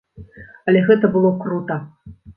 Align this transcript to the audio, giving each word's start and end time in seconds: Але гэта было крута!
Але 0.71 0.81
гэта 0.89 1.11
было 1.17 1.31
крута! 1.45 1.77